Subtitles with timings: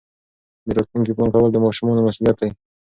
[0.65, 2.49] د راتلونکي پلان کول د ماشومانو مسؤلیت دی.